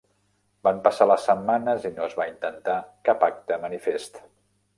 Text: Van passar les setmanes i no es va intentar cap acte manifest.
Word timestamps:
Van 0.67 0.79
passar 0.87 1.05
les 1.11 1.27
setmanes 1.29 1.85
i 1.89 1.91
no 1.99 2.07
es 2.07 2.15
va 2.21 2.27
intentar 2.33 2.79
cap 3.11 3.27
acte 3.29 3.61
manifest. 3.69 4.21